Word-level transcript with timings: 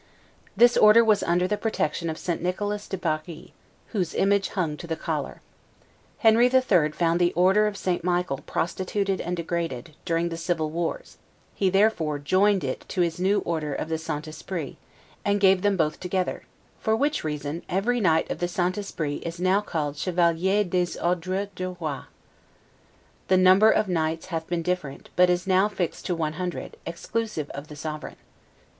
This 0.57 0.77
Order 0.77 1.05
was 1.05 1.21
under 1.21 1.47
the 1.47 1.57
protection 1.59 2.09
of 2.09 2.17
St. 2.17 2.41
Nicholas 2.41 2.87
de 2.87 2.97
Bari, 2.97 3.53
whose 3.89 4.15
image 4.15 4.49
hung 4.49 4.75
to 4.77 4.87
the 4.87 4.95
collar. 4.95 5.41
Henry 6.17 6.47
III. 6.51 6.89
found 6.89 7.21
the 7.21 7.31
Order 7.33 7.67
of 7.67 7.77
St. 7.77 8.03
Michael 8.03 8.39
prostituted 8.47 9.21
and 9.21 9.37
degraded, 9.37 9.91
during 10.03 10.29
the 10.29 10.37
civil 10.37 10.71
wars; 10.71 11.19
he 11.53 11.69
therefore 11.69 12.17
joined 12.17 12.63
it 12.63 12.83
to 12.87 13.01
his 13.01 13.19
new 13.19 13.41
Order 13.41 13.75
of 13.75 13.89
the 13.89 13.99
St. 13.99 14.27
Esprit, 14.27 14.75
and 15.23 15.39
gave 15.39 15.61
them 15.61 15.77
both 15.77 15.99
together; 15.99 16.45
for 16.79 16.95
which 16.95 17.23
reason 17.23 17.61
every 17.69 18.01
knight 18.01 18.27
of 18.31 18.39
the 18.39 18.47
St. 18.47 18.79
Esprit 18.79 19.17
is 19.19 19.39
now 19.39 19.61
called 19.61 19.97
Chevalier 19.97 20.63
des 20.63 20.99
Ordres 20.99 21.49
du 21.53 21.77
Roi. 21.79 22.05
The 23.27 23.37
number 23.37 23.69
of 23.69 23.85
the 23.85 23.93
knights 23.93 24.25
hath 24.33 24.47
been 24.47 24.63
different, 24.63 25.09
but 25.15 25.29
is 25.29 25.45
now 25.45 25.67
fixed 25.67 26.07
to 26.07 26.15
ONE 26.15 26.33
HUNDRED, 26.33 26.75
exclusive 26.87 27.51
of 27.51 27.67
the 27.67 27.75
sovereign. 27.75 28.15